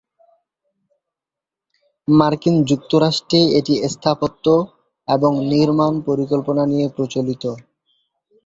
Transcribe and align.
মার্কিন 2.07 2.55
যুক্তরাষ্ট্রে 2.69 3.39
এটি 3.59 3.73
স্থাপত্য 3.87 4.45
এবং 5.07 5.31
নির্মাণ 5.51 5.93
পরিকল্পনা 6.07 6.63
নিয়ে 6.71 6.87
প্রচলিত। 6.95 7.43